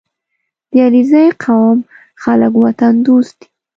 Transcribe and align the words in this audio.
•د 0.71 0.73
علیزي 0.85 1.25
قوم 1.43 1.77
خلک 2.23 2.51
وطن 2.63 2.93
دوست 3.07 3.33
دي. 3.39 3.47